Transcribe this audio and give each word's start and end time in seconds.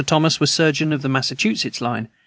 Thomas 0.07 0.39
was 0.39 0.49
surgeon 0.49 0.91
of 0.93 1.03
the 1.03 1.09
Massachusetts 1.09 1.79
line. 1.79 2.07